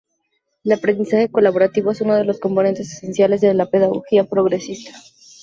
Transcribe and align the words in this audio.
El 0.63 0.71
aprendizaje 0.71 1.29
colaborativo 1.29 1.91
es 1.91 2.01
uno 2.01 2.15
de 2.15 2.25
los 2.25 2.39
componentes 2.39 2.91
esenciales 2.91 3.39
de 3.39 3.53
la 3.53 3.67
pedagogía 3.69 4.23
progresista. 4.23 4.91